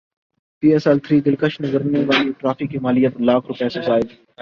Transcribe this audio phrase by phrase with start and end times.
[0.63, 4.09] پی S L three دلکش نظر نے والی ٹرافی کی مالیت لاکھ روپے سے زائد